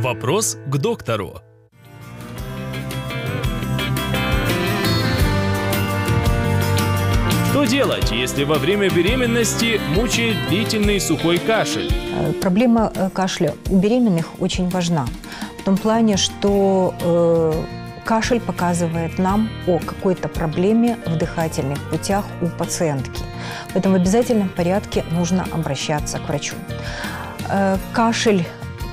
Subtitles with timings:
[0.00, 1.42] Вопрос к доктору.
[7.50, 11.92] Что делать, если во время беременности мучает длительный сухой кашель?
[12.18, 15.04] Э, Проблема э, кашля у беременных очень важна.
[15.58, 17.52] В том плане, что э,
[18.06, 23.22] кашель показывает нам о какой-то проблеме в дыхательных путях у пациентки.
[23.74, 26.54] Поэтому в обязательном порядке нужно обращаться к врачу.
[27.50, 28.46] Э, кашель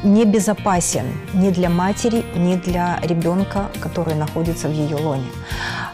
[0.07, 5.27] небезопасен ни для матери, ни для ребенка, который находится в ее лоне,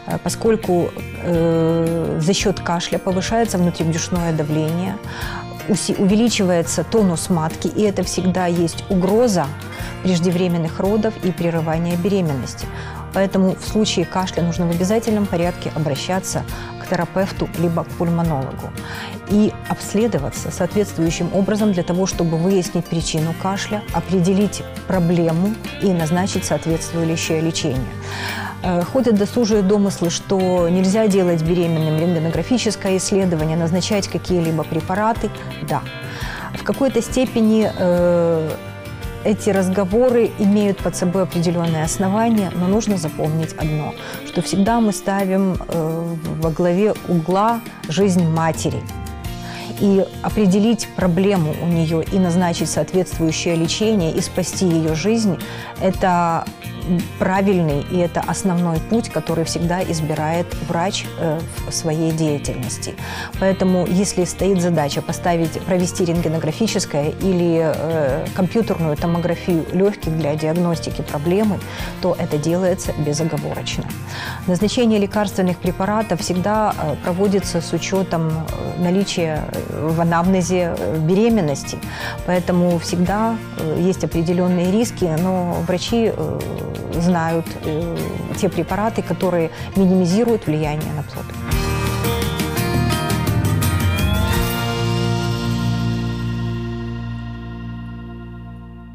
[0.06, 0.90] Э, поскольку
[1.22, 4.96] э, за счет кашля повышается внутрибрюшное давление,
[5.68, 9.46] увеличивается тонус матки, и это всегда есть угроза
[10.02, 12.66] преждевременных родов и прерывания беременности.
[13.14, 16.44] Поэтому в случае кашля нужно в обязательном порядке обращаться
[16.84, 18.70] к терапевту либо к пульмонологу
[19.30, 27.40] и обследоваться соответствующим образом для того, чтобы выяснить причину кашля, определить проблему и назначить соответствующее
[27.40, 27.94] лечение.
[28.62, 35.30] Э, Ходят досужие домыслы, что нельзя делать беременным рентгенографическое исследование, назначать какие-либо препараты.
[35.62, 35.82] Да.
[36.54, 38.50] В какой-то степени э,
[39.24, 43.94] эти разговоры имеют под собой определенные основания, но нужно запомнить одно,
[44.26, 48.82] что всегда мы ставим э, во главе угла жизнь матери.
[49.80, 55.38] И определить проблему у нее и назначить соответствующее лечение и спасти ее жизнь–
[55.80, 56.44] это
[57.18, 62.94] правильный и это основной путь, который всегда избирает врач э, в своей деятельности.
[63.40, 71.58] Поэтому, если стоит задача поставить, провести рентгенографическое или э, компьютерную томографию легких для диагностики проблемы,
[72.00, 73.84] то это делается безоговорочно.
[74.46, 78.46] Назначение лекарственных препаратов всегда э, проводится с учетом
[78.78, 81.78] наличия в анамнезе беременности,
[82.26, 83.36] поэтому всегда
[83.78, 86.12] есть определенные риски, но врачи
[86.94, 87.96] знают э,
[88.36, 91.53] те препараты, которые минимизируют влияние на плод.